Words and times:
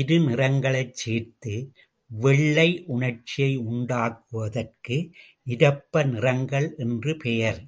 இரு 0.00 0.18
நிறங்களைச் 0.18 0.92
சேர்த்து, 0.92 1.54
வெள்ளை 2.10 2.68
உணர்ச்சியை 2.86 3.52
உண்டாக்குவதற்கு 3.66 4.98
நிரப்பு 5.46 6.02
நிறங்கள் 6.06 6.74
என்று 6.76 7.14
பெயர். 7.16 7.60